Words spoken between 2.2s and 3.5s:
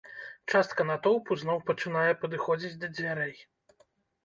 падыходзіць да дзвярэй.